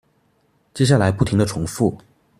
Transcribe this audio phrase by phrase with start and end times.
[0.73, 1.99] 接下來不停的重複